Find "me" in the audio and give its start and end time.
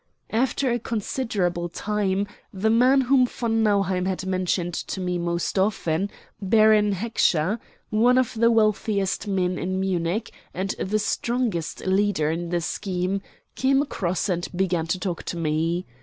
4.99-5.19, 15.37-15.85